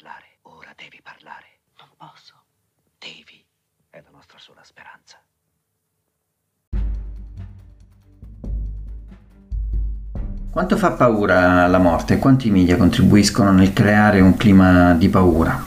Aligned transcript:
parlare, 0.00 0.38
ora 0.42 0.72
devi 0.76 0.98
parlare. 1.02 1.60
Non 1.78 1.88
posso. 1.96 2.32
Devi. 2.98 3.44
È 3.90 4.00
la 4.02 4.10
nostra 4.10 4.38
sola 4.38 4.62
speranza. 4.62 5.18
Quanto 10.50 10.76
fa 10.78 10.92
paura 10.92 11.66
la 11.66 11.78
morte 11.78 12.14
e 12.14 12.18
quanti 12.18 12.50
media 12.50 12.76
contribuiscono 12.76 13.52
nel 13.52 13.74
creare 13.74 14.20
un 14.20 14.36
clima 14.36 14.94
di 14.94 15.08
paura? 15.10 15.62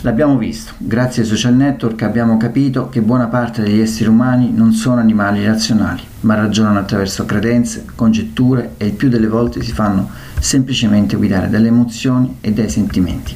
L'abbiamo 0.00 0.36
visto, 0.38 0.72
grazie 0.78 1.22
ai 1.22 1.28
social 1.28 1.54
network 1.54 2.02
abbiamo 2.02 2.36
capito 2.36 2.88
che 2.88 3.00
buona 3.00 3.26
parte 3.26 3.62
degli 3.62 3.80
esseri 3.80 4.08
umani 4.08 4.52
non 4.52 4.72
sono 4.72 5.00
animali 5.00 5.44
razionali, 5.46 6.02
ma 6.20 6.34
ragionano 6.34 6.78
attraverso 6.78 7.24
credenze, 7.24 7.86
congetture 7.94 8.74
e 8.76 8.86
il 8.86 8.92
più 8.92 9.08
delle 9.08 9.28
volte 9.28 9.62
si 9.62 9.72
fanno 9.72 10.10
semplicemente 10.44 11.16
guidare 11.16 11.48
dalle 11.48 11.68
emozioni 11.68 12.36
e 12.42 12.52
dai 12.52 12.68
sentimenti. 12.68 13.34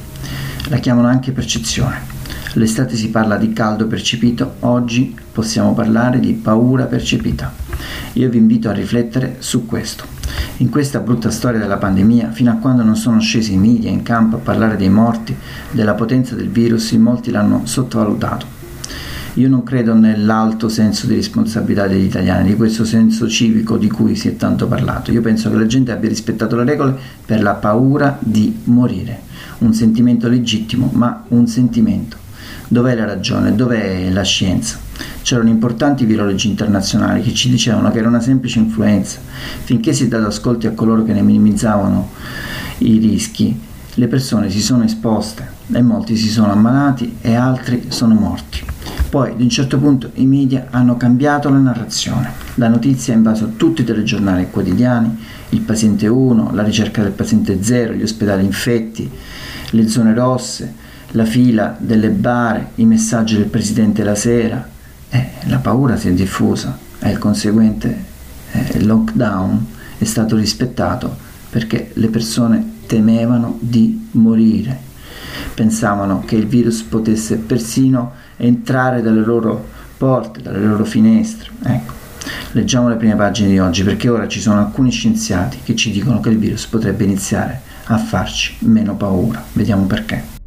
La 0.67 0.77
chiamano 0.77 1.07
anche 1.07 1.31
percezione. 1.31 2.17
L'estate 2.53 2.95
si 2.95 3.09
parla 3.09 3.35
di 3.35 3.51
caldo 3.51 3.87
percepito, 3.87 4.57
oggi 4.59 5.15
possiamo 5.31 5.73
parlare 5.73 6.19
di 6.19 6.33
paura 6.33 6.85
percepita. 6.85 7.51
Io 8.13 8.29
vi 8.29 8.37
invito 8.37 8.69
a 8.69 8.73
riflettere 8.73 9.37
su 9.39 9.65
questo. 9.65 10.05
In 10.57 10.69
questa 10.69 10.99
brutta 10.99 11.31
storia 11.31 11.59
della 11.59 11.77
pandemia, 11.77 12.29
fino 12.29 12.51
a 12.51 12.57
quando 12.57 12.83
non 12.83 12.95
sono 12.95 13.19
scesi 13.19 13.53
i 13.53 13.57
media 13.57 13.89
in 13.89 14.03
campo 14.03 14.35
a 14.35 14.39
parlare 14.39 14.77
dei 14.77 14.89
morti, 14.89 15.35
della 15.71 15.95
potenza 15.95 16.35
del 16.35 16.49
virus, 16.49 16.91
in 16.91 17.01
molti 17.01 17.31
l'hanno 17.31 17.61
sottovalutato. 17.63 18.58
Io 19.39 19.47
non 19.47 19.63
credo 19.63 19.93
nell'alto 19.93 20.67
senso 20.67 21.07
di 21.07 21.15
responsabilità 21.15 21.87
degli 21.87 22.03
italiani, 22.03 22.49
di 22.49 22.55
questo 22.57 22.83
senso 22.83 23.25
civico 23.29 23.77
di 23.77 23.89
cui 23.89 24.17
si 24.17 24.27
è 24.27 24.35
tanto 24.35 24.67
parlato. 24.67 25.13
Io 25.13 25.21
penso 25.21 25.49
che 25.49 25.55
la 25.55 25.65
gente 25.65 25.93
abbia 25.93 26.09
rispettato 26.09 26.57
le 26.57 26.65
regole 26.65 26.97
per 27.25 27.41
la 27.41 27.53
paura 27.53 28.17
di 28.19 28.53
morire. 28.65 29.21
Un 29.59 29.73
sentimento 29.73 30.27
legittimo, 30.27 30.89
ma 30.93 31.23
un 31.29 31.47
sentimento. 31.47 32.17
Dov'è 32.67 32.93
la 32.95 33.05
ragione? 33.05 33.55
Dov'è 33.55 34.09
la 34.11 34.23
scienza? 34.23 34.77
C'erano 35.21 35.47
importanti 35.47 36.03
virologi 36.03 36.49
internazionali 36.49 37.21
che 37.21 37.33
ci 37.33 37.49
dicevano 37.49 37.89
che 37.91 37.99
era 37.99 38.09
una 38.09 38.19
semplice 38.19 38.59
influenza. 38.59 39.19
Finché 39.63 39.93
si 39.93 40.03
è 40.03 40.07
dato 40.09 40.27
ascolti 40.27 40.67
a 40.67 40.71
coloro 40.71 41.05
che 41.05 41.13
ne 41.13 41.21
minimizzavano 41.21 42.09
i 42.79 42.97
rischi, 42.97 43.57
le 43.93 44.07
persone 44.09 44.49
si 44.49 44.61
sono 44.61 44.83
esposte 44.83 45.47
e 45.71 45.81
molti 45.81 46.17
si 46.17 46.27
sono 46.27 46.51
ammalati 46.51 47.19
e 47.21 47.35
altri 47.35 47.85
sono 47.87 48.15
morti. 48.15 48.78
Poi, 49.09 49.31
ad 49.31 49.41
un 49.41 49.49
certo 49.49 49.79
punto, 49.79 50.11
i 50.15 50.27
media 50.27 50.67
hanno 50.69 50.95
cambiato 50.95 51.49
la 51.49 51.57
narrazione. 51.57 52.31
La 52.55 52.67
notizia 52.67 53.11
ha 53.11 53.17
invaso 53.17 53.53
tutti 53.55 53.81
i 53.81 53.83
telegiornali 53.83 54.51
quotidiani, 54.51 55.17
il 55.49 55.61
paziente 55.61 56.07
1, 56.07 56.51
la 56.53 56.61
ricerca 56.61 57.01
del 57.01 57.13
paziente 57.13 57.63
0, 57.63 57.93
gli 57.93 58.03
ospedali 58.03 58.45
infetti, 58.45 59.09
le 59.71 59.87
zone 59.87 60.13
rosse, 60.13 60.73
la 61.13 61.25
fila 61.25 61.75
delle 61.79 62.09
bare, 62.09 62.71
i 62.75 62.85
messaggi 62.85 63.35
del 63.35 63.47
presidente 63.47 64.03
la 64.03 64.13
sera, 64.13 64.69
eh, 65.09 65.29
la 65.47 65.57
paura 65.57 65.97
si 65.97 66.09
è 66.09 66.13
diffusa. 66.13 66.77
E 66.99 67.09
il 67.09 67.17
conseguente 67.17 68.05
eh, 68.51 68.83
lockdown 68.83 69.65
è 69.97 70.03
stato 70.03 70.35
rispettato 70.35 71.17
perché 71.49 71.89
le 71.93 72.09
persone 72.09 72.73
temevano 72.85 73.57
di 73.59 74.07
morire, 74.11 74.77
pensavano 75.55 76.21
che 76.25 76.35
il 76.35 76.45
virus 76.45 76.83
potesse 76.83 77.37
persino 77.37 78.27
entrare 78.39 79.01
dalle 79.01 79.23
loro 79.23 79.67
porte, 79.97 80.41
dalle 80.41 80.65
loro 80.65 80.85
finestre. 80.85 81.49
Ecco. 81.63 81.93
Leggiamo 82.51 82.89
le 82.89 82.95
prime 82.95 83.15
pagine 83.15 83.49
di 83.49 83.59
oggi 83.59 83.83
perché 83.83 84.09
ora 84.09 84.27
ci 84.27 84.39
sono 84.39 84.59
alcuni 84.59 84.91
scienziati 84.91 85.59
che 85.63 85.75
ci 85.75 85.91
dicono 85.91 86.19
che 86.19 86.29
il 86.29 86.37
virus 86.37 86.65
potrebbe 86.65 87.03
iniziare 87.03 87.61
a 87.85 87.97
farci 87.97 88.57
meno 88.61 88.95
paura. 88.95 89.43
Vediamo 89.53 89.85
perché. 89.85 90.38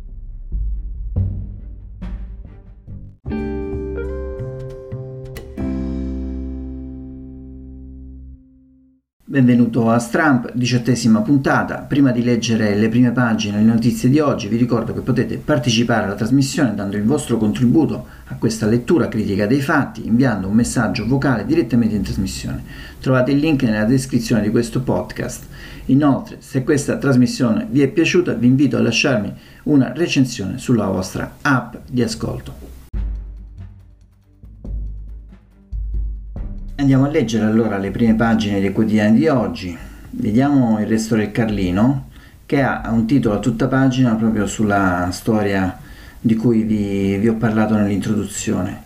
Benvenuto 9.33 9.89
a 9.89 9.99
Stramp, 9.99 10.53
diciottesima 10.53 11.23
puntata. 11.23 11.77
Prima 11.77 12.11
di 12.11 12.23
leggere 12.23 12.75
le 12.75 12.91
prime 12.91 13.13
pagine 13.13 13.57
e 13.57 13.61
le 13.61 13.73
notizie 13.73 14.11
di 14.11 14.19
oggi, 14.19 14.47
vi 14.47 14.59
ricordo 14.59 14.93
che 14.93 15.01
potete 15.01 15.39
partecipare 15.39 16.05
alla 16.05 16.15
trasmissione 16.15 16.75
dando 16.75 16.99
il 16.99 17.05
vostro 17.05 17.39
contributo 17.39 18.09
a 18.27 18.35
questa 18.35 18.67
lettura 18.67 19.09
critica 19.09 19.47
dei 19.47 19.63
fatti, 19.63 20.07
inviando 20.07 20.49
un 20.49 20.55
messaggio 20.55 21.07
vocale 21.07 21.47
direttamente 21.47 21.95
in 21.97 22.03
trasmissione. 22.03 22.63
Trovate 23.01 23.31
il 23.31 23.39
link 23.39 23.63
nella 23.63 23.85
descrizione 23.85 24.43
di 24.43 24.51
questo 24.51 24.83
podcast. 24.83 25.47
Inoltre, 25.87 26.37
se 26.41 26.63
questa 26.63 26.99
trasmissione 26.99 27.67
vi 27.71 27.81
è 27.81 27.89
piaciuta, 27.89 28.35
vi 28.35 28.49
invito 28.49 28.77
a 28.77 28.83
lasciarmi 28.83 29.33
una 29.63 29.95
recensione 29.95 30.59
sulla 30.59 30.89
vostra 30.89 31.37
app 31.41 31.77
di 31.89 32.03
ascolto. 32.03 32.82
Andiamo 36.83 37.05
a 37.05 37.11
leggere 37.11 37.45
allora 37.45 37.79
le 37.79 37.93
prime 37.93 38.17
pagine 38.17 38.59
dei 38.59 38.73
quotidiani 38.73 39.17
di 39.17 39.29
oggi. 39.29 39.79
Vediamo 40.11 40.81
il 40.81 40.87
resto 40.89 41.15
del 41.15 41.31
Carlino 41.31 42.09
che 42.45 42.61
ha 42.61 42.91
un 42.91 43.07
titolo 43.07 43.37
a 43.37 43.39
tutta 43.39 43.69
pagina 43.69 44.17
proprio 44.17 44.49
sulla 44.49 45.09
storia 45.13 45.79
di 46.21 46.35
cui 46.35 46.65
vi, 46.65 47.19
vi 47.19 47.29
ho 47.29 47.35
parlato 47.35 47.77
nell'introduzione. 47.77 48.83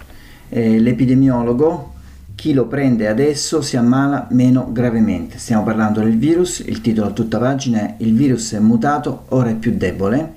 Eh, 0.51 0.79
l'epidemiologo, 0.79 1.95
chi 2.34 2.53
lo 2.53 2.67
prende 2.67 3.09
adesso 3.09 3.62
si 3.62 3.79
ammala 3.79 4.27
meno 4.33 4.71
gravemente. 4.71 5.39
Stiamo 5.39 5.63
parlando 5.63 6.01
del 6.01 6.19
virus, 6.19 6.59
il 6.59 6.83
titolo 6.83 7.07
a 7.09 7.13
tutta 7.13 7.39
pagina 7.39 7.78
è 7.78 7.95
Il 8.01 8.13
virus 8.13 8.53
è 8.53 8.59
mutato, 8.59 9.25
ora 9.28 9.49
è 9.49 9.55
più 9.55 9.75
debole. 9.75 10.34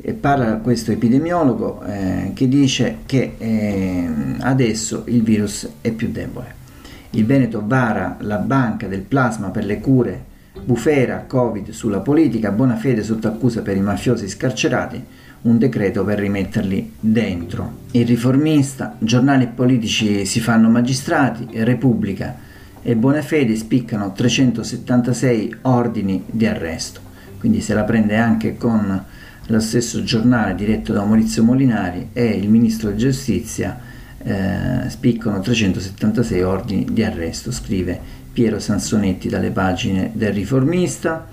E 0.00 0.14
parla 0.14 0.56
questo 0.56 0.90
epidemiologo 0.90 1.82
eh, 1.82 2.30
che 2.32 2.48
dice 2.48 3.00
che 3.04 3.34
eh, 3.36 4.08
adesso 4.38 5.02
il 5.08 5.22
virus 5.22 5.68
è 5.82 5.90
più 5.90 6.10
debole. 6.10 6.60
Il 7.14 7.26
Veneto 7.26 7.62
vara 7.66 8.16
la 8.20 8.38
banca 8.38 8.86
del 8.86 9.02
plasma 9.02 9.50
per 9.50 9.66
le 9.66 9.80
cure 9.80 10.30
bufera 10.64 11.24
Covid 11.26 11.70
sulla 11.70 12.00
politica, 12.00 12.50
buona 12.50 12.76
fede 12.76 13.02
sotto 13.02 13.28
accusa 13.28 13.60
per 13.60 13.76
i 13.76 13.82
mafiosi 13.82 14.28
scarcerati, 14.28 15.04
un 15.42 15.58
decreto 15.58 16.04
per 16.04 16.18
rimetterli 16.18 16.94
dentro. 16.98 17.80
Il 17.90 18.06
riformista, 18.06 18.96
giornali 18.98 19.46
politici 19.46 20.24
si 20.24 20.40
fanno 20.40 20.70
magistrati, 20.70 21.48
Repubblica 21.52 22.34
e 22.82 22.96
buona 22.96 23.20
fede 23.20 23.56
spiccano 23.56 24.12
376 24.12 25.56
ordini 25.62 26.24
di 26.26 26.46
arresto. 26.46 27.00
Quindi 27.38 27.60
se 27.60 27.74
la 27.74 27.84
prende 27.84 28.16
anche 28.16 28.56
con 28.56 29.04
lo 29.46 29.60
stesso 29.60 30.02
giornale 30.02 30.54
diretto 30.54 30.94
da 30.94 31.04
Maurizio 31.04 31.42
Molinari 31.42 32.08
e 32.14 32.24
il 32.24 32.48
ministro 32.48 32.90
di 32.90 32.96
giustizia 32.96 33.78
eh, 34.24 34.88
spiccano 34.88 35.40
376 35.40 36.42
ordini 36.42 36.86
di 36.90 37.02
arresto, 37.02 37.50
scrive 37.50 37.98
Piero 38.32 38.58
Sansonetti 38.58 39.28
dalle 39.28 39.50
pagine 39.50 40.10
del 40.14 40.32
Riformista. 40.32 41.26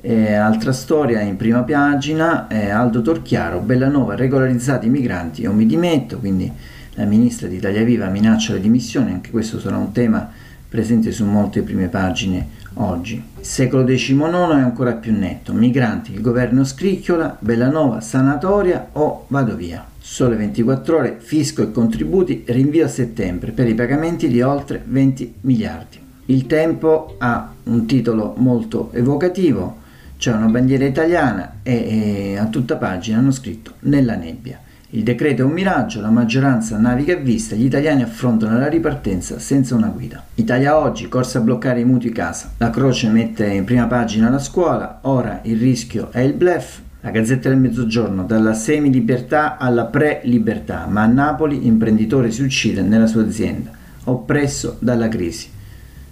Eh, 0.00 0.34
altra 0.34 0.72
storia 0.72 1.20
in 1.20 1.36
prima 1.36 1.62
pagina, 1.62 2.46
eh, 2.48 2.70
Aldo 2.70 3.02
Torchiaro, 3.02 3.60
Bellanova, 3.60 4.14
regolarizzati 4.14 4.86
i 4.86 4.90
migranti, 4.90 5.42
io 5.42 5.52
mi 5.52 5.66
dimetto, 5.66 6.18
quindi 6.18 6.50
la 6.94 7.04
ministra 7.04 7.48
di 7.48 7.56
Italia 7.56 7.82
Viva 7.82 8.06
minaccia 8.08 8.52
le 8.52 8.60
dimissioni, 8.60 9.10
anche 9.10 9.30
questo 9.30 9.58
sarà 9.58 9.76
un 9.76 9.92
tema 9.92 10.30
presente 10.68 11.10
su 11.12 11.24
molte 11.24 11.62
prime 11.62 11.88
pagine 11.88 12.48
oggi. 12.74 13.14
Il 13.38 13.44
secolo 13.44 13.84
XIX 13.84 14.18
è 14.50 14.60
ancora 14.60 14.92
più 14.92 15.12
netto, 15.12 15.52
migranti, 15.52 16.12
il 16.12 16.20
governo 16.20 16.64
scricchiola, 16.64 17.36
Bellanova, 17.40 18.00
sanatoria 18.00 18.88
o 18.92 19.24
vado 19.28 19.56
via. 19.56 19.84
Sole 20.08 20.36
24 20.36 20.96
ore, 20.96 21.16
fisco 21.18 21.62
e 21.62 21.72
contributi, 21.72 22.44
rinvio 22.46 22.84
a 22.84 22.88
settembre 22.88 23.50
per 23.50 23.66
i 23.68 23.74
pagamenti 23.74 24.28
di 24.28 24.40
oltre 24.40 24.80
20 24.86 25.34
miliardi. 25.40 25.98
Il 26.26 26.46
tempo 26.46 27.16
ha 27.18 27.52
un 27.64 27.86
titolo 27.86 28.34
molto 28.36 28.90
evocativo, 28.92 29.78
c'è 30.16 30.32
una 30.32 30.46
bandiera 30.46 30.84
italiana 30.84 31.56
e, 31.64 32.30
e 32.30 32.36
a 32.38 32.46
tutta 32.46 32.76
pagina 32.76 33.18
hanno 33.18 33.32
scritto 33.32 33.72
Nella 33.80 34.14
nebbia. 34.14 34.60
Il 34.90 35.02
decreto 35.02 35.42
è 35.42 35.44
un 35.44 35.50
miraggio, 35.50 36.00
la 36.00 36.10
maggioranza 36.10 36.78
naviga 36.78 37.14
a 37.14 37.18
vista, 37.18 37.56
gli 37.56 37.64
italiani 37.64 38.02
affrontano 38.02 38.58
la 38.58 38.68
ripartenza 38.68 39.40
senza 39.40 39.74
una 39.74 39.88
guida. 39.88 40.24
Italia 40.36 40.78
oggi, 40.78 41.08
corsa 41.08 41.38
a 41.38 41.42
bloccare 41.42 41.80
i 41.80 41.84
mutui 41.84 42.10
casa. 42.10 42.52
La 42.58 42.70
Croce 42.70 43.08
mette 43.08 43.44
in 43.46 43.64
prima 43.64 43.86
pagina 43.86 44.30
la 44.30 44.38
scuola, 44.38 45.00
ora 45.02 45.40
il 45.42 45.58
rischio 45.58 46.12
è 46.12 46.20
il 46.20 46.32
blef, 46.32 46.84
la 47.06 47.12
Gazzetta 47.12 47.48
del 47.48 47.58
Mezzogiorno, 47.58 48.24
dalla 48.24 48.52
semi-libertà 48.52 49.58
alla 49.58 49.84
pre-libertà, 49.84 50.86
ma 50.88 51.02
a 51.02 51.06
Napoli 51.06 51.64
imprenditore 51.64 52.32
si 52.32 52.42
uccide 52.42 52.82
nella 52.82 53.06
sua 53.06 53.22
azienda, 53.22 53.70
oppresso 54.06 54.76
dalla 54.80 55.06
crisi. 55.06 55.48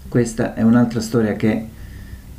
Questa 0.06 0.54
è 0.54 0.62
un'altra 0.62 1.00
storia 1.00 1.32
che 1.32 1.66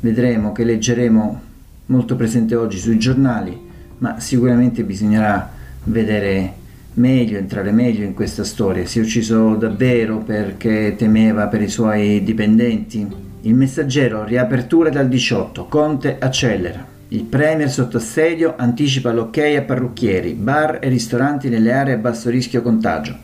vedremo, 0.00 0.52
che 0.52 0.64
leggeremo 0.64 1.40
molto 1.84 2.16
presente 2.16 2.54
oggi 2.54 2.78
sui 2.78 2.98
giornali, 2.98 3.60
ma 3.98 4.20
sicuramente 4.20 4.84
bisognerà 4.84 5.52
vedere 5.84 6.54
meglio, 6.94 7.36
entrare 7.36 7.72
meglio 7.72 8.06
in 8.06 8.14
questa 8.14 8.42
storia. 8.42 8.86
Si 8.86 8.98
è 8.98 9.02
ucciso 9.02 9.54
davvero 9.56 10.20
perché 10.20 10.94
temeva 10.96 11.48
per 11.48 11.60
i 11.60 11.68
suoi 11.68 12.24
dipendenti? 12.24 13.06
Il 13.42 13.54
messaggero, 13.54 14.24
riapertura 14.24 14.88
dal 14.88 15.08
18, 15.08 15.66
Conte 15.66 16.16
accelera. 16.18 16.94
Il 17.08 17.22
Premier 17.22 17.70
sotto 17.70 17.98
assedio 17.98 18.54
anticipa 18.56 19.12
l'ok 19.12 19.38
a 19.56 19.62
parrucchieri, 19.62 20.32
bar 20.32 20.80
e 20.82 20.88
ristoranti 20.88 21.48
nelle 21.48 21.72
aree 21.72 21.94
a 21.94 21.98
basso 21.98 22.30
rischio 22.30 22.62
contagio. 22.62 23.16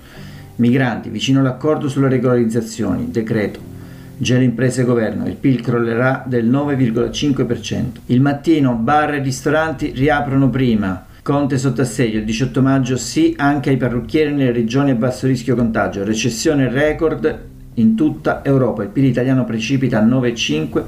Migranti, 0.57 1.09
vicino 1.09 1.41
all'accordo 1.41 1.89
sulle 1.89 2.09
regolarizzazioni, 2.09 3.11
decreto. 3.11 3.59
Gelo 4.17 4.45
imprese 4.45 4.85
governo, 4.85 5.27
il 5.27 5.35
PIL 5.35 5.61
crollerà 5.63 6.23
del 6.25 6.49
9,5%. 6.49 7.85
Il 8.07 8.21
mattino 8.21 8.75
bar 8.75 9.15
e 9.15 9.19
ristoranti 9.21 9.91
riaprono 9.91 10.49
prima. 10.49 11.07
Conte 11.21 11.59
sotto 11.59 11.81
assedio, 11.81 12.21
il 12.21 12.25
18 12.25 12.63
maggio 12.63 12.97
sì 12.97 13.35
anche 13.37 13.71
ai 13.71 13.77
parrucchieri 13.79 14.33
nelle 14.33 14.53
regioni 14.53 14.93
a 14.93 14.95
basso 14.95 15.27
rischio 15.27 15.57
contagio. 15.57 16.05
Recessione 16.05 16.71
record 16.71 17.39
in 17.75 17.97
tutta 17.97 18.45
Europa. 18.45 18.85
Il 18.85 18.91
PIL 18.91 19.07
italiano 19.07 19.45
precipita 19.45 19.99
a 19.99 20.05
9,5%. 20.05 20.83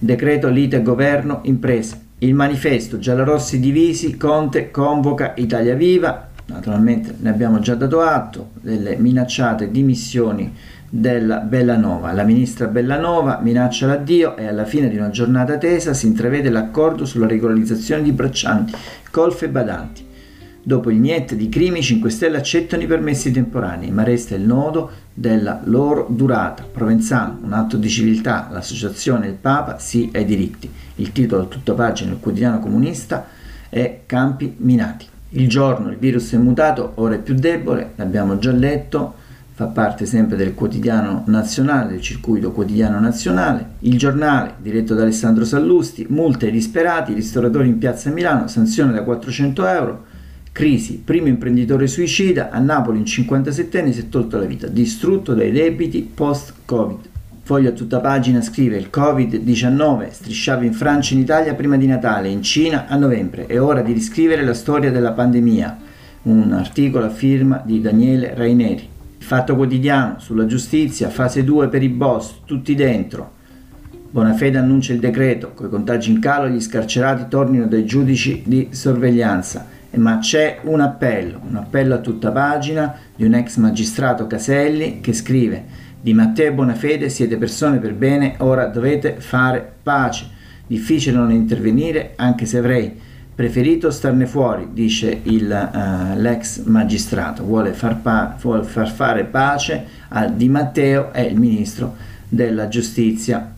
Decreto 0.00 0.48
lite 0.48 0.82
governo 0.82 1.40
imprese. 1.44 2.07
Il 2.20 2.34
manifesto 2.34 2.98
giallorossi 2.98 3.60
divisi, 3.60 4.16
Conte 4.16 4.72
convoca 4.72 5.34
Italia 5.36 5.76
Viva, 5.76 6.28
naturalmente 6.46 7.14
ne 7.16 7.28
abbiamo 7.30 7.60
già 7.60 7.76
dato 7.76 8.00
atto, 8.00 8.50
delle 8.60 8.96
minacciate 8.96 9.70
dimissioni 9.70 10.52
della 10.88 11.38
Bellanova. 11.38 12.12
La 12.12 12.24
ministra 12.24 12.66
Bellanova 12.66 13.38
minaccia 13.40 13.86
l'addio 13.86 14.36
e 14.36 14.48
alla 14.48 14.64
fine 14.64 14.88
di 14.88 14.96
una 14.96 15.10
giornata 15.10 15.58
tesa 15.58 15.94
si 15.94 16.08
intravede 16.08 16.50
l'accordo 16.50 17.04
sulla 17.04 17.28
regolarizzazione 17.28 18.02
di 18.02 18.10
braccianti, 18.10 18.72
colfe 19.12 19.44
e 19.44 19.48
badanti. 19.50 20.06
Dopo 20.68 20.90
il 20.90 20.98
niente 20.98 21.34
di 21.34 21.48
crimi, 21.48 21.80
5 21.80 22.10
Stelle 22.10 22.36
accettano 22.36 22.82
i 22.82 22.86
permessi 22.86 23.30
temporanei, 23.30 23.90
ma 23.90 24.02
resta 24.02 24.34
il 24.34 24.42
nodo 24.42 24.90
della 25.14 25.62
loro 25.64 26.06
durata. 26.10 26.62
Provenzano, 26.70 27.38
un 27.42 27.54
atto 27.54 27.78
di 27.78 27.88
civiltà, 27.88 28.50
l'associazione 28.52 29.28
Il 29.28 29.36
Papa, 29.40 29.78
sì 29.78 30.10
ai 30.12 30.26
diritti. 30.26 30.70
Il 30.96 31.12
titolo 31.12 31.44
a 31.44 31.46
tutta 31.46 31.72
pagina 31.72 32.10
del 32.10 32.20
quotidiano 32.20 32.58
comunista 32.58 33.24
è 33.70 34.00
Campi 34.04 34.56
minati. 34.58 35.06
Il 35.30 35.48
giorno 35.48 35.88
il 35.88 35.96
virus 35.96 36.34
è 36.34 36.36
mutato, 36.36 36.92
ora 36.96 37.14
è 37.14 37.18
più 37.18 37.32
debole, 37.32 37.92
l'abbiamo 37.94 38.38
già 38.38 38.52
letto, 38.52 39.14
fa 39.54 39.68
parte 39.68 40.04
sempre 40.04 40.36
del 40.36 40.52
quotidiano 40.52 41.22
nazionale, 41.28 41.92
del 41.92 42.02
circuito 42.02 42.52
quotidiano 42.52 43.00
nazionale. 43.00 43.70
Il 43.78 43.96
giornale, 43.96 44.56
diretto 44.58 44.94
da 44.94 45.00
Alessandro 45.00 45.46
Sallusti, 45.46 46.04
multe 46.10 46.44
ai 46.44 46.52
disperati, 46.52 47.14
ristoratori 47.14 47.68
in 47.68 47.78
piazza 47.78 48.10
Milano, 48.10 48.48
sanzione 48.48 48.92
da 48.92 49.02
400 49.02 49.66
euro. 49.66 50.16
Crisi, 50.58 51.00
primo 51.04 51.28
imprenditore 51.28 51.86
suicida, 51.86 52.50
a 52.50 52.58
Napoli 52.58 52.98
in 52.98 53.04
57 53.04 53.78
anni 53.78 53.92
si 53.92 54.00
è 54.00 54.08
tolto 54.08 54.38
la 54.38 54.44
vita, 54.44 54.66
distrutto 54.66 55.32
dai 55.32 55.52
debiti 55.52 56.02
post-Covid. 56.02 56.98
Foglio 57.44 57.68
a 57.68 57.72
tutta 57.72 58.00
pagina 58.00 58.40
scrive 58.40 58.76
il 58.76 58.88
Covid-19 58.92 60.10
strisciava 60.10 60.64
in 60.64 60.72
Francia 60.72 61.12
e 61.12 61.14
in 61.14 61.22
Italia 61.22 61.54
prima 61.54 61.76
di 61.76 61.86
Natale, 61.86 62.28
in 62.28 62.42
Cina 62.42 62.88
a 62.88 62.96
novembre. 62.96 63.46
È 63.46 63.60
ora 63.60 63.82
di 63.82 63.92
riscrivere 63.92 64.42
la 64.42 64.52
storia 64.52 64.90
della 64.90 65.12
pandemia. 65.12 65.78
Un 66.22 66.50
articolo 66.50 67.04
a 67.04 67.10
firma 67.10 67.62
di 67.64 67.80
Daniele 67.80 68.34
Raineri. 68.34 68.88
Il 69.18 69.24
Fatto 69.24 69.54
quotidiano 69.54 70.18
sulla 70.18 70.46
giustizia, 70.46 71.08
fase 71.08 71.44
2 71.44 71.68
per 71.68 71.84
i 71.84 71.88
boss, 71.88 72.40
tutti 72.44 72.74
dentro. 72.74 73.34
Bonafede 74.10 74.58
annuncia 74.58 74.92
il 74.92 74.98
decreto, 74.98 75.52
coi 75.54 75.68
contagi 75.68 76.10
in 76.10 76.18
calo 76.18 76.48
gli 76.48 76.60
scarcerati 76.60 77.26
tornino 77.28 77.68
dai 77.68 77.84
giudici 77.84 78.42
di 78.44 78.70
sorveglianza 78.72 79.76
ma 79.98 80.18
c'è 80.18 80.60
un 80.62 80.80
appello, 80.80 81.40
un 81.48 81.56
appello 81.56 81.94
a 81.94 81.98
tutta 81.98 82.30
pagina 82.30 82.94
di 83.14 83.24
un 83.24 83.34
ex 83.34 83.56
magistrato 83.56 84.26
Caselli 84.26 85.00
che 85.00 85.12
scrive 85.12 85.86
di 86.00 86.14
Matteo 86.14 86.52
Bonafede 86.52 87.08
siete 87.08 87.36
persone 87.36 87.78
per 87.78 87.92
bene, 87.94 88.36
ora 88.38 88.66
dovete 88.66 89.16
fare 89.18 89.72
pace. 89.82 90.26
Difficile 90.66 91.16
non 91.16 91.32
intervenire 91.32 92.12
anche 92.16 92.46
se 92.46 92.58
avrei 92.58 92.98
preferito 93.34 93.90
starne 93.90 94.26
fuori, 94.26 94.68
dice 94.72 95.20
il, 95.24 95.44
uh, 95.44 96.18
l'ex 96.18 96.62
magistrato, 96.64 97.44
vuole 97.44 97.72
far, 97.72 98.00
pa- 98.00 98.36
vuole 98.40 98.64
far 98.64 98.90
fare 98.90 99.24
pace 99.24 99.84
a 100.08 100.26
Di 100.26 100.48
Matteo 100.48 101.12
e 101.12 101.22
il 101.22 101.38
ministro 101.38 101.96
della 102.28 102.68
giustizia. 102.68 103.54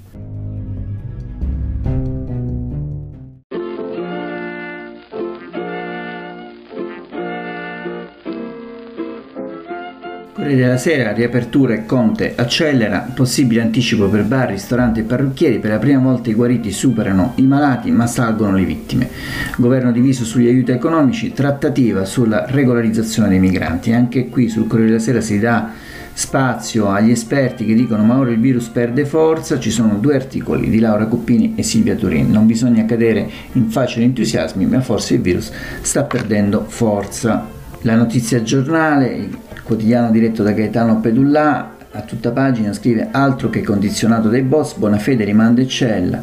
Corriere 10.51 10.67
della 10.67 10.79
Sera, 10.79 11.13
riapertura 11.13 11.75
e 11.75 11.87
Conte 11.87 12.33
accelera, 12.35 13.09
possibile 13.15 13.61
anticipo 13.61 14.09
per 14.09 14.25
bar, 14.25 14.49
ristoranti 14.49 14.99
e 14.99 15.03
parrucchieri, 15.05 15.61
per 15.61 15.71
la 15.71 15.79
prima 15.79 16.01
volta 16.01 16.29
i 16.29 16.35
guariti 16.35 16.73
superano 16.73 17.35
i 17.37 17.43
malati 17.43 17.93
ma 17.93 18.09
salgono 18.09 18.57
le 18.57 18.65
vittime. 18.65 19.09
Governo 19.57 19.93
diviso 19.93 20.25
sugli 20.25 20.49
aiuti 20.49 20.73
economici, 20.73 21.33
trattativa 21.33 22.05
sulla 22.05 22.47
regolarizzazione 22.49 23.29
dei 23.29 23.39
migranti. 23.39 23.93
Anche 23.93 24.29
qui 24.29 24.49
sul 24.49 24.67
Corriere 24.67 24.91
della 24.91 25.03
Sera 25.03 25.21
si 25.21 25.39
dà 25.39 25.71
spazio 26.13 26.89
agli 26.89 27.13
esperti 27.13 27.65
che 27.65 27.75
dicono 27.75 28.03
ma 28.03 28.19
ora 28.19 28.31
il 28.31 28.41
virus 28.41 28.67
perde 28.67 29.05
forza, 29.05 29.61
ci 29.61 29.71
sono 29.71 29.99
due 30.01 30.17
articoli 30.17 30.69
di 30.69 30.81
Laura 30.81 31.07
Coppini 31.07 31.53
e 31.55 31.63
Silvia 31.63 31.95
Turin, 31.95 32.29
non 32.29 32.47
bisogna 32.47 32.85
cadere 32.87 33.31
in 33.53 33.71
facili 33.71 34.05
entusiasmi 34.05 34.67
ma 34.67 34.81
forse 34.81 35.15
il 35.15 35.21
virus 35.21 35.53
sta 35.81 36.03
perdendo 36.03 36.65
forza. 36.67 37.59
La 37.83 37.95
notizia 37.95 38.43
giornale, 38.43 39.31
quotidiano 39.63 40.11
diretto 40.11 40.43
da 40.43 40.53
Gaetano 40.53 41.01
Pedullà, 41.01 41.77
a 41.93 42.01
tutta 42.03 42.31
pagina 42.31 42.75
scrive 42.75 43.09
altro 43.11 43.49
che 43.49 43.63
condizionato 43.63 44.29
dai 44.29 44.43
boss, 44.43 44.75
Bonafede 44.75 45.25
rimanda 45.25 45.63
in 45.63 45.69
cella, 45.69 46.23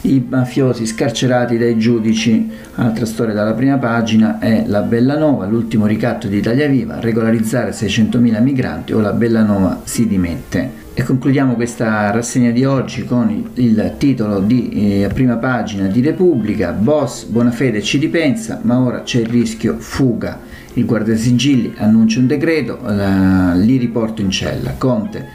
i 0.00 0.26
mafiosi 0.28 0.84
scarcerati 0.84 1.58
dai 1.58 1.78
giudici, 1.78 2.50
altra 2.74 3.06
storia 3.06 3.34
dalla 3.34 3.52
prima 3.52 3.78
pagina 3.78 4.40
è 4.40 4.64
la 4.66 4.80
Bellanova, 4.80 5.46
l'ultimo 5.46 5.86
ricatto 5.86 6.26
di 6.26 6.38
Italia 6.38 6.66
Viva, 6.66 6.98
regolarizzare 6.98 7.70
600.000 7.70 8.42
migranti 8.42 8.92
o 8.92 8.98
la 8.98 9.12
Bellanova 9.12 9.82
si 9.84 10.08
dimette. 10.08 10.84
E 10.92 11.04
concludiamo 11.04 11.54
questa 11.54 12.10
rassegna 12.10 12.50
di 12.50 12.64
oggi 12.64 13.04
con 13.04 13.30
il, 13.30 13.62
il 13.62 13.94
titolo 13.96 14.40
di 14.40 15.02
eh, 15.04 15.08
prima 15.14 15.36
pagina 15.36 15.86
di 15.86 16.00
Repubblica, 16.00 16.72
Boss 16.72 17.26
Bonafede 17.26 17.80
ci 17.80 17.98
ripensa, 17.98 18.58
ma 18.62 18.80
ora 18.80 19.02
c'è 19.02 19.20
il 19.20 19.28
rischio 19.28 19.76
fuga. 19.78 20.40
Il 20.76 20.84
guardasigilli 20.84 21.72
annuncia 21.78 22.18
un 22.18 22.26
decreto, 22.26 22.78
la, 22.82 23.54
li 23.54 23.78
riporto 23.78 24.20
in 24.20 24.30
cella. 24.30 24.74
Conte, 24.76 25.26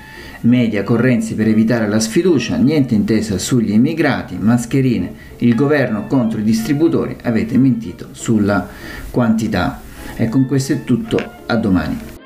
media, 0.42 0.84
correnzi 0.84 1.34
per 1.34 1.48
evitare 1.48 1.88
la 1.88 2.00
sfiducia, 2.00 2.58
niente 2.58 2.94
intesa 2.94 3.40
sugli 3.40 3.72
immigrati, 3.72 4.38
mascherine, 4.40 5.12
il 5.38 5.56
governo 5.56 6.06
contro 6.06 6.40
i 6.40 6.44
distributori, 6.44 7.18
avete 7.24 7.58
mentito 7.58 8.10
sulla 8.12 8.68
quantità. 9.10 9.82
E 10.16 10.30
con 10.30 10.46
questo 10.46 10.74
è 10.74 10.84
tutto, 10.84 11.18
a 11.48 11.56
domani. 11.56 12.21